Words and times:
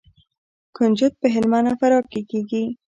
کنجد 0.75 1.11
په 1.21 1.27
هلمند 1.35 1.65
او 1.69 1.75
فراه 1.81 2.03
کې 2.11 2.21
کیږي. 2.29 2.63